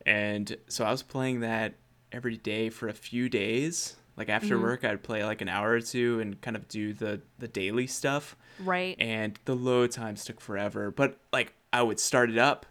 [0.07, 1.75] and so I was playing that
[2.13, 3.97] every day for a few days.
[4.17, 4.63] Like after mm-hmm.
[4.63, 7.89] work, I'd play like an hour or two and kind of do the the daily
[7.89, 8.37] stuff.
[8.61, 8.97] Right.
[9.01, 12.67] And the load times took forever, but like I would start it up,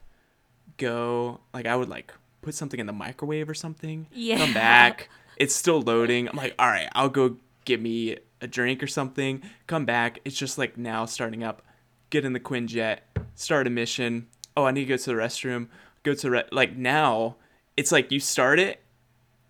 [0.78, 4.08] go like I would like put something in the microwave or something.
[4.14, 4.38] Yeah.
[4.38, 5.10] Come back.
[5.36, 6.30] It's still loading.
[6.30, 9.42] I'm like, all right, I'll go get me a drink or something.
[9.66, 10.20] Come back.
[10.24, 11.64] It's just like now starting up.
[12.12, 13.00] Get in the Quinjet.
[13.34, 14.28] Start a mission.
[14.56, 15.70] Oh, I need to go to the restroom.
[16.04, 17.38] Go to re- like now.
[17.76, 18.84] It's like you start it,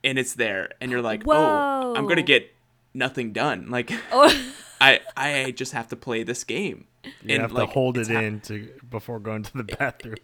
[0.05, 1.35] and it's there, and you're like, Whoa.
[1.35, 2.49] oh, I'm gonna get
[2.93, 3.69] nothing done.
[3.69, 4.33] Like, oh.
[4.81, 6.87] I I just have to play this game.
[7.03, 10.15] You and, have like, to hold it in to before going to the bathroom.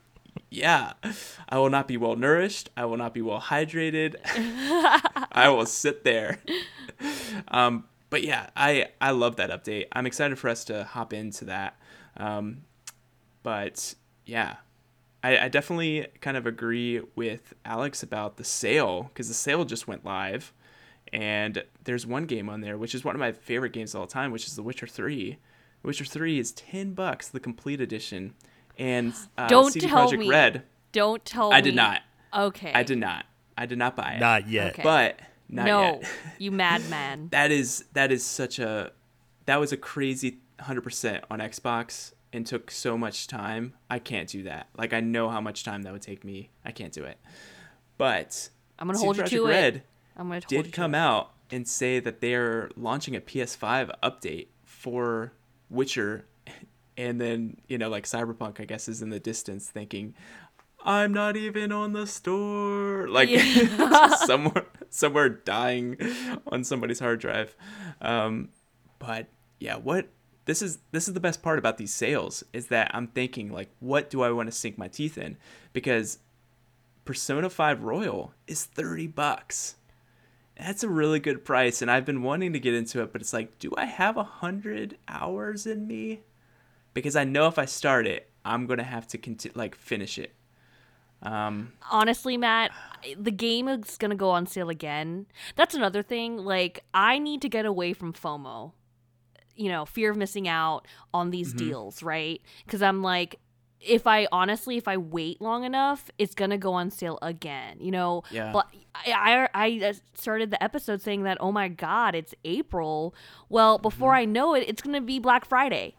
[0.49, 0.93] Yeah,
[1.47, 2.69] I will not be well nourished.
[2.75, 4.15] I will not be well hydrated.
[5.31, 6.39] I will sit there.
[7.49, 9.87] Um, but yeah, I I love that update.
[9.91, 11.77] I'm excited for us to hop into that.
[12.17, 12.63] Um,
[13.43, 14.57] but yeah,
[15.23, 19.87] I, I definitely kind of agree with Alex about the sale because the sale just
[19.87, 20.53] went live,
[21.13, 24.07] and there's one game on there which is one of my favorite games of all
[24.07, 25.37] time, which is The Witcher Three
[25.83, 28.33] Witcher 3 is 10 bucks, the complete edition.
[28.77, 30.29] and uh, Don't CD tell Projekt me.
[30.29, 30.63] Red.
[30.91, 31.61] Don't tell I me.
[31.63, 32.01] did not.
[32.33, 32.71] Okay.
[32.73, 33.25] I did not.
[33.57, 34.19] I did not buy it.
[34.19, 34.73] Not yet.
[34.73, 34.83] Okay.
[34.83, 36.09] But not no, yet.
[36.37, 37.27] you madman.
[37.31, 38.91] that is that is such a
[39.45, 43.73] that was a crazy 100% on Xbox and took so much time.
[43.89, 44.67] I can't do that.
[44.77, 46.49] Like I know how much time that would take me.
[46.63, 47.17] I can't do it.
[47.97, 49.83] But I'm gonna CD hold you Projekt to Red it.
[50.15, 51.01] I'm gonna hold did you come to it.
[51.01, 55.33] out and say that they're launching a PS5 update for
[55.69, 56.25] Witcher
[56.97, 60.13] and then, you know, like Cyberpunk I guess is in the distance thinking
[60.83, 63.07] I'm not even on the store.
[63.09, 64.15] Like Yeah.
[64.25, 65.97] somewhere somewhere dying
[66.47, 67.55] on somebody's hard drive.
[68.01, 68.49] Um,
[68.97, 69.27] but
[69.59, 70.09] yeah, what
[70.45, 73.69] this is this is the best part about these sales is that I'm thinking like,
[73.79, 75.37] what do I want to sink my teeth in?
[75.73, 76.19] Because
[77.05, 79.75] Persona 5 Royal is 30 bucks.
[80.59, 83.31] That's a really good price, and I've been wanting to get into it, but it's
[83.31, 86.21] like, do I have a hundred hours in me?
[86.93, 89.17] Because I know if I start it, I'm gonna have to
[89.55, 90.33] like finish it.
[91.21, 92.71] Um, honestly, Matt,
[93.17, 95.27] the game is gonna go on sale again.
[95.55, 96.37] That's another thing.
[96.37, 98.73] Like, I need to get away from FOMO.
[99.55, 101.57] You know, fear of missing out on these Mm-hmm.
[101.57, 102.41] deals, right?
[102.65, 103.39] Because I'm like,
[103.81, 107.77] if I honestly, if I wait long enough, it's gonna go on sale again.
[107.79, 108.51] You know, Yeah.
[108.51, 113.15] But I, I, I started the episode saying that, oh my god, it's April.
[113.47, 115.95] Well, before I know it, it's gonna be Black Friday.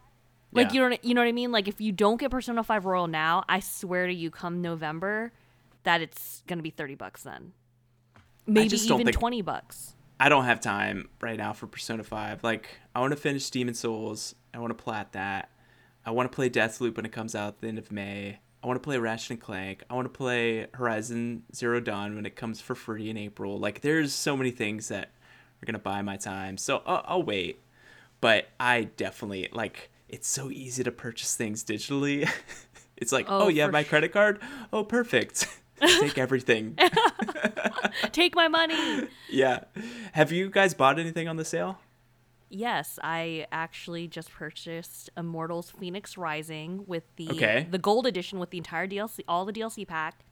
[0.53, 0.75] Like Mm-hmm.
[0.75, 0.81] Yeah.
[0.83, 1.51] you know, you know what I mean.
[1.51, 5.31] Like if you don't get Persona Five Royal now, I swear to you, come November,
[5.83, 7.53] that it's gonna be thirty bucks then.
[8.47, 9.95] Maybe even think- twenty bucks.
[10.19, 12.43] I don't have time right now for Persona 5.
[12.43, 14.35] Like, I want to finish Demon's Souls.
[14.53, 15.49] I want to plat that.
[16.05, 18.39] I want to play Deathloop when it comes out at the end of May.
[18.63, 19.83] I want to play Ratchet and Clank.
[19.89, 23.57] I want to play Horizon Zero Dawn when it comes for free in April.
[23.57, 25.09] Like, there's so many things that
[25.61, 26.57] are gonna buy my time.
[26.57, 27.59] So I'll, I'll wait.
[28.19, 29.89] But I definitely like.
[30.09, 32.29] It's so easy to purchase things digitally.
[32.97, 34.39] it's like, Oh, oh, have my sh- credit card.
[34.73, 35.47] Oh, perfect.
[35.81, 36.77] Take everything.
[38.11, 39.07] Take my money.
[39.29, 39.63] yeah.
[40.11, 41.79] Have you guys bought anything on the sale?
[42.53, 47.67] Yes, I actually just purchased Immortals Phoenix Rising with the Okay.
[47.69, 50.25] the gold edition with the entire DLC, all the DLC pack,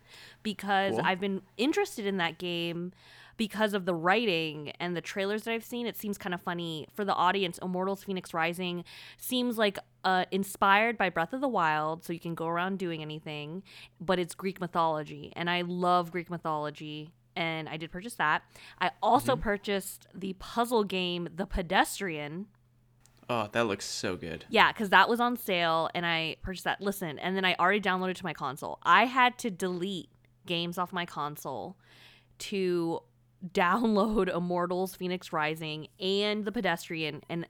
[0.43, 1.01] because Cool.
[1.05, 2.91] I've been interested in that game
[3.37, 5.87] because of the writing and the trailers that I've seen.
[5.87, 7.57] It seems kind of funny for the audience.
[7.61, 8.83] Immortals Phoenix Rising
[9.17, 13.01] seems like uh, inspired by Breath of the Wild, so you can go around doing
[13.01, 13.63] anything,
[14.01, 18.43] but it's Greek mythology, and I love Greek mythology and I did purchase that.
[18.81, 19.43] I also mm-hmm.
[19.43, 22.47] purchased the puzzle game The Pedestrian.
[23.29, 24.43] Oh, that looks so good.
[24.49, 26.81] Yeah, because that was on sale and I purchased that.
[26.81, 28.79] Listen, and then I already downloaded to my console.
[28.83, 30.09] I had to delete
[30.45, 31.77] games off my console
[32.39, 32.99] to
[33.47, 37.21] download Immortals Phoenix Rising and The Pedestrian.
[37.29, 37.47] And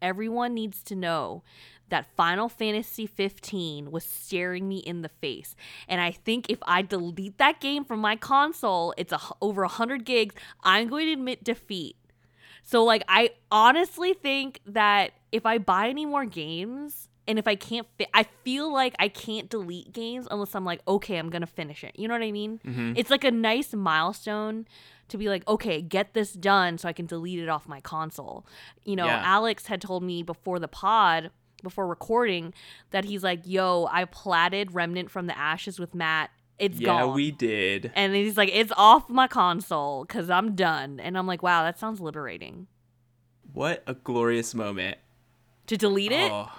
[0.00, 1.42] everyone needs to know
[1.90, 5.54] that Final Fantasy 15 was staring me in the face.
[5.88, 10.04] And I think if I delete that game from my console, it's a, over 100
[10.04, 11.96] gigs, I'm going to admit defeat.
[12.62, 17.54] So like I honestly think that if I buy any more games and if I
[17.54, 21.40] can't fit I feel like I can't delete games unless I'm like okay, I'm going
[21.42, 21.98] to finish it.
[21.98, 22.60] You know what I mean?
[22.64, 22.92] Mm-hmm.
[22.96, 24.66] It's like a nice milestone
[25.08, 28.46] to be like okay, get this done so I can delete it off my console.
[28.84, 29.22] You know, Yeah.
[29.24, 31.30] Alex had told me before the pod
[31.62, 32.52] before recording
[32.90, 36.30] that he's like, "Yo, I platted Remnant from the Ashes with Matt.
[36.58, 37.90] It's yeah, gone." we did.
[37.94, 41.78] and he's like, "It's off my console cuz I'm done." And I'm like, "Wow, that
[41.78, 42.66] sounds liberating."
[43.52, 44.98] What a glorious moment.
[45.66, 46.50] To delete it Oh,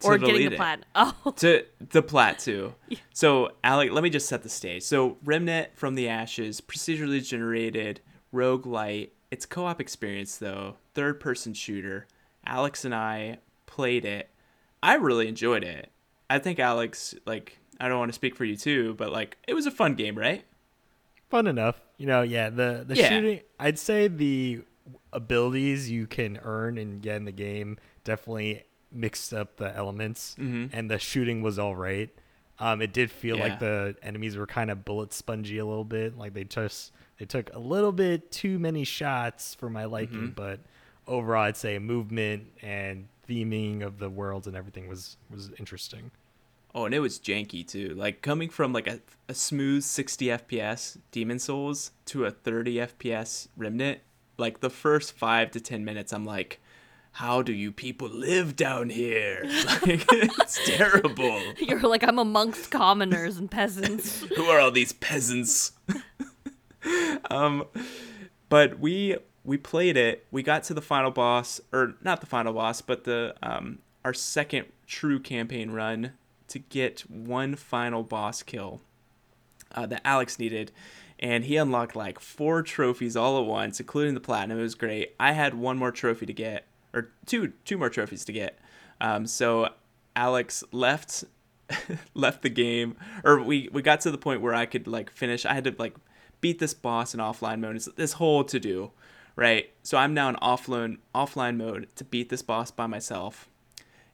[0.00, 0.56] to or getting the it.
[0.56, 0.84] plat?
[0.94, 2.74] Oh, to the plat too.
[3.12, 4.82] So, Alec, let me just set the stage.
[4.82, 8.00] So, Remnant from the Ashes, procedurally generated,
[8.34, 9.10] roguelite.
[9.30, 12.06] It's co-op experience though, third-person shooter.
[12.44, 14.30] Alex and I played it.
[14.82, 15.90] I really enjoyed it.
[16.28, 19.54] I think Alex, like, I don't want to speak for you too, but like, it
[19.54, 20.44] was a fun game, right?
[21.28, 21.76] Fun enough.
[21.96, 23.08] You know, yeah, the the Yeah.
[23.08, 24.62] shooting I'd say the
[25.12, 30.90] abilities you can earn and get in the game definitely mixed up the elements and
[30.90, 32.10] the shooting was all right.
[32.58, 33.42] Um, it did feel Yeah.
[33.44, 37.24] like the enemies were kind of bullet spongy a little bit, like they just they
[37.26, 40.60] took a little bit too many shots for my liking, but
[41.06, 46.10] overall I'd say movement and theming of the worlds and everything was was interesting.
[46.74, 47.94] Oh, and it was janky too.
[47.94, 53.48] Like coming from like a, a smooth 60 FPS Demon's Souls to a 30 FPS
[53.56, 54.00] Remnant,
[54.38, 56.60] like the first 5 to 10 minutes I'm like
[57.12, 59.42] how do you people live down here?
[59.82, 61.40] Like it's terrible.
[61.58, 64.22] you're like I'm amongst commoners and peasants.
[64.36, 65.72] Who are all these peasants?
[67.30, 67.64] um
[68.48, 69.16] but we
[69.50, 70.24] we played it.
[70.30, 74.14] We got to the final boss or not the final boss, but the um our
[74.14, 76.12] second true campaign run
[76.46, 78.80] to get one final boss kill
[79.74, 80.70] uh, that Alex needed,
[81.18, 84.60] and he unlocked like four trophies all at once, including the platinum.
[84.60, 85.16] It was great.
[85.18, 88.56] I had one more trophy to get, or two two more trophies to get.
[89.00, 89.70] Um, so
[90.14, 91.24] Alex left
[92.14, 92.94] left the game,
[93.24, 95.44] or we we got to the point where I could like finish.
[95.44, 95.96] I had to like
[96.40, 97.74] beat this boss in offline mode.
[97.74, 98.92] It's this whole to do,
[99.40, 99.70] right?
[99.82, 103.48] So I'm now in offline offline mode to beat this boss by myself.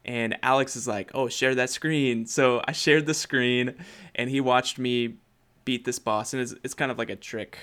[0.04, 3.74] And Alex is like, "Oh, share that screen." So I shared the screen,
[4.14, 5.16] and he watched me
[5.64, 7.58] beat this boss, and it's, it's kind of like a trick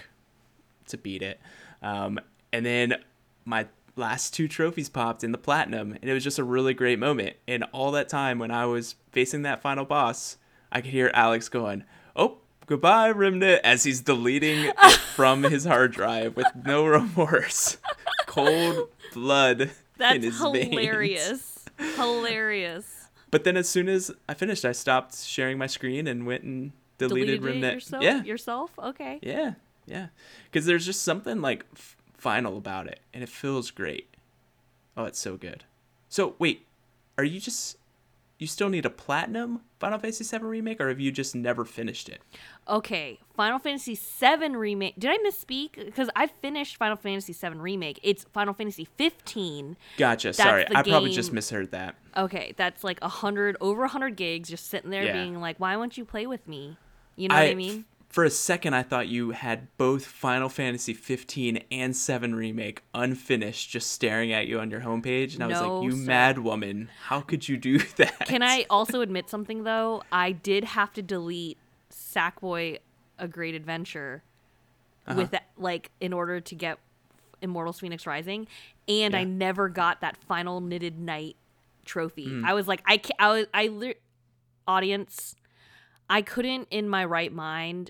[0.88, 1.40] to beat it.
[1.82, 2.20] Um,
[2.52, 2.96] and then
[3.46, 7.00] my last two trophies popped in the platinum, and it was just a really great
[7.00, 7.38] moment.
[7.48, 10.36] And all that time when I was facing that final boss,
[10.70, 11.86] I could hear Alex going, "Oh,
[12.66, 14.80] goodbye, Remnant," as he's deleting it
[15.16, 17.78] from his hard drive with no remorse,
[18.26, 20.70] cold blood in That's his veins.
[20.70, 21.66] hilarious.
[21.96, 23.08] hilarious.
[23.32, 26.72] But then as soon as I finished, I stopped sharing my screen and went and
[27.00, 27.74] deleted, Deleted Remnant.
[27.76, 28.04] yourself?
[28.04, 28.72] Yeah, Yourself?
[28.78, 29.20] Okay.
[29.24, 29.54] yeah,
[29.88, 30.08] yeah.
[30.46, 34.08] Because there's just something like f- final about it, and it feels great.
[34.96, 35.64] Oh, it's so good.
[36.10, 36.68] So wait,
[37.18, 37.78] are you just
[38.38, 42.08] you still need a platinum Final Fantasy VII remake, or have you just never finished
[42.08, 42.22] it?
[42.70, 44.96] Okay, Final Fantasy VII remake.
[44.98, 45.76] Did I misspeak?
[45.76, 48.00] Because I finished Final Fantasy VII remake.
[48.02, 49.76] It's Final Fantasy 15.
[49.98, 50.32] Gotcha.
[50.32, 51.96] Sorry, the I probably just misheard that.
[52.16, 55.12] Okay, that's like a hundred over a hundred gigs, just sitting there Yeah.
[55.22, 56.78] being like, "Why won't you play with me?"
[57.18, 57.84] You know what I mean?
[58.14, 63.72] For a second, I thought you had both Final Fantasy 15 and 7 remake unfinished,
[63.72, 66.06] just staring at you on your homepage, and I was No, like, "You sir.
[66.06, 66.92] mad woman!
[67.06, 70.04] How could you do that?" Can I also admit something though?
[70.12, 71.58] I did have to delete
[71.90, 72.78] Sackboy:
[73.18, 74.22] A Great Adventure
[75.08, 75.18] Uh-huh.
[75.20, 76.78] with that, like in order to get
[77.42, 78.46] Immortals: Phoenix Rising,
[78.88, 81.36] and I never got that final knitted knight
[81.84, 82.28] trophy.
[82.28, 82.46] Mm.
[82.46, 83.96] I was like, I I was I li-
[84.68, 85.36] audience,
[86.08, 87.90] I couldn't in my right mind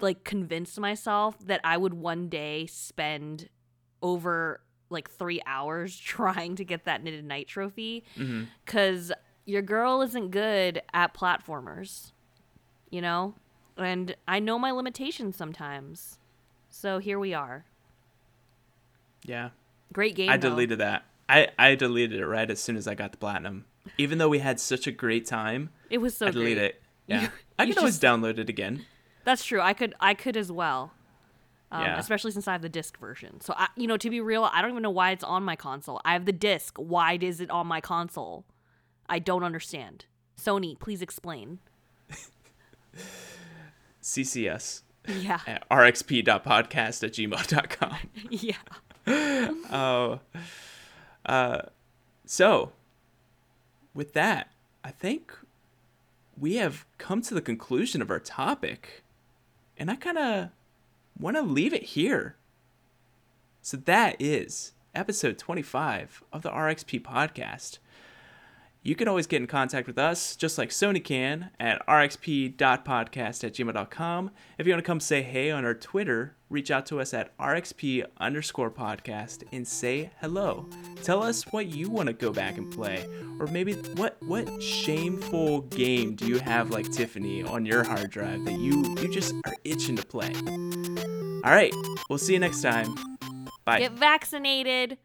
[0.00, 3.48] like convinced myself that I would one day spend
[4.02, 8.44] over like three hours trying to get that knitted knight trophy mm-hmm.
[8.64, 9.12] because
[9.44, 12.12] your girl isn't good at platformers,
[12.90, 13.34] you know?
[13.76, 16.18] And I know my limitations sometimes.
[16.68, 17.64] So here we are.
[19.24, 19.50] Yeah,
[19.92, 20.30] Great game.
[20.30, 20.50] I though.
[20.50, 21.04] deleted that.
[21.28, 23.64] I I deleted it right as soon as I got the platinum.
[23.98, 26.64] Even though we had such a great time, It was so I deleted great.
[26.70, 26.82] it.
[27.06, 28.86] Yeah, You- I can always just- download it again.
[29.30, 29.60] That's true.
[29.60, 30.92] I could I could as well.
[31.70, 31.98] Um, Yeah.
[32.00, 33.40] especially since I have the disc version.
[33.40, 35.54] So I, you know, to be real, I don't even know why it's on my
[35.54, 36.00] console.
[36.04, 36.76] I have the disc.
[36.78, 38.44] Why is it on my console?
[39.08, 40.06] I don't understand.
[40.36, 41.60] Sony, please explain.
[44.02, 45.40] CCS Yeah.
[45.46, 47.96] at rxp.podcast at gmail.com.
[48.30, 48.56] yeah.
[49.72, 50.20] Oh,
[51.26, 51.62] uh,
[52.26, 52.72] so
[53.94, 54.50] with that,
[54.84, 55.32] I think
[56.36, 59.02] we have come to the conclusion of our topic,
[59.80, 60.50] and I kind of
[61.18, 62.36] want to leave it here.
[63.62, 67.78] So that is episode 25 of the RXP podcast.
[68.82, 73.52] You can always get in contact with us, just like Sony can, at rxp.podcast at
[73.52, 74.30] gmail.com.
[74.56, 77.36] If you want to come say hey on our Twitter, reach out to us at
[77.36, 80.66] rxp underscore podcast and say hello.
[81.02, 83.06] Tell us what you want to go back and play.
[83.38, 88.46] Or maybe what what shameful game do you have like Tiffany on your hard drive
[88.46, 90.32] that you, you just are itching to play?
[91.44, 91.74] All right,
[92.08, 92.94] we'll see you next time.
[93.66, 93.80] Bye.
[93.80, 94.96] Get vaccinated,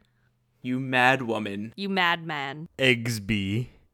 [0.66, 1.74] You mad woman.
[1.76, 2.70] you madman.
[2.80, 3.68] Eggsby.